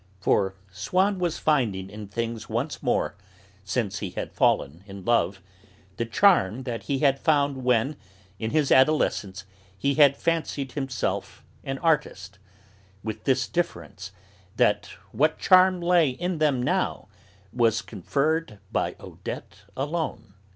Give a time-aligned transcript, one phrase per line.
[0.19, 3.15] For Swann was finding in things once more,
[3.63, 5.43] since he had fallen in love,
[5.97, 7.97] the charm that he had found when,
[8.39, 9.45] in his adolescence,
[9.77, 12.39] he had fancied himself an artist;
[13.03, 14.11] with this difference,
[14.55, 17.07] that what charm lay in them now
[17.53, 20.33] was conferred by Odette alone.